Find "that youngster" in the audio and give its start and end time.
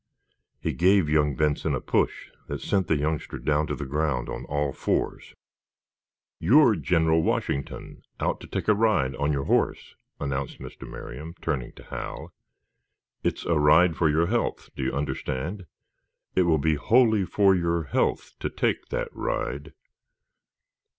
2.87-3.37